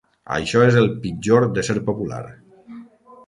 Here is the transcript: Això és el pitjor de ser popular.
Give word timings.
Això 0.35 0.61
és 0.67 0.77
el 0.79 0.87
pitjor 1.03 1.45
de 1.57 1.63
ser 1.67 1.77
popular. 1.91 2.23